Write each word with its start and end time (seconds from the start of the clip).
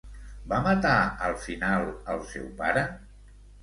Va 0.53 0.61
matar 0.67 0.95
al 1.27 1.37
final 1.45 1.87
al 2.17 2.27
seu 2.35 2.53
pare? 2.65 2.91